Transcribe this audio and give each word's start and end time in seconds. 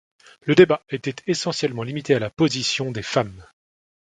Le 0.41 0.55
débat 0.55 0.81
était 0.89 1.13
essentiellement 1.27 1.83
limité 1.83 2.15
à 2.15 2.19
la 2.19 2.31
position 2.31 2.89
des 2.91 3.03
femmes. 3.03 3.45